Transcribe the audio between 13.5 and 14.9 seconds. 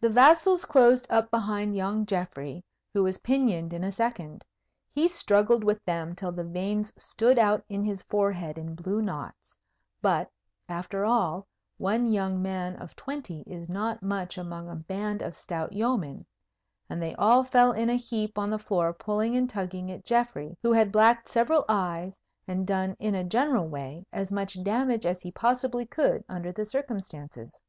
not much among a